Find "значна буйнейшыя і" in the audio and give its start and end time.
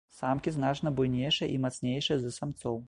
0.55-1.61